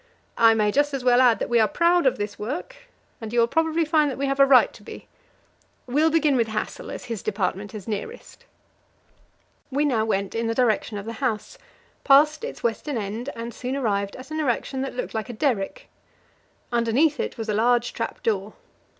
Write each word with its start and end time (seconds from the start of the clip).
I 0.39 0.55
may 0.55 0.71
just 0.71 0.95
as 0.95 1.03
well 1.03 1.21
add 1.21 1.37
that 1.37 1.47
we 1.47 1.59
are 1.59 1.67
proud 1.67 2.07
of 2.07 2.17
this 2.17 2.39
work, 2.39 2.75
and 3.21 3.31
you 3.31 3.39
will 3.39 3.45
probably 3.45 3.85
find 3.85 4.09
that 4.09 4.17
we 4.17 4.25
have 4.25 4.39
a 4.39 4.47
right 4.47 4.73
to 4.73 4.81
be. 4.81 5.07
We'll 5.85 6.09
begin 6.09 6.35
with 6.35 6.47
Hassel, 6.47 6.89
as 6.89 7.05
his 7.05 7.21
department 7.21 7.75
is 7.75 7.87
nearest." 7.87 8.45
We 9.69 9.85
now 9.85 10.03
went 10.03 10.33
in 10.33 10.47
the 10.47 10.55
direction 10.55 10.97
of 10.97 11.05
the 11.05 11.13
house, 11.21 11.59
passed 12.03 12.43
its 12.43 12.63
western 12.63 12.97
end, 12.97 13.29
and 13.35 13.53
soon 13.53 13.75
arrived 13.75 14.15
at 14.15 14.31
an 14.31 14.39
erection 14.39 14.81
that 14.81 14.95
looked 14.95 15.13
like 15.13 15.29
a 15.29 15.33
derrick. 15.33 15.87
Underneath 16.71 17.19
it 17.19 17.37
was 17.37 17.47
a 17.47 17.53
large 17.53 17.93
trap 17.93 18.23
door. 18.23 18.53